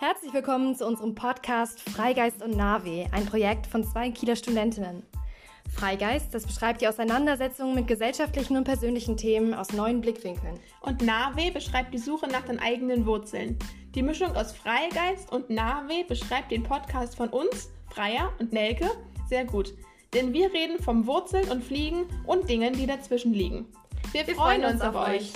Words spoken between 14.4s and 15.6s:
Freigeist und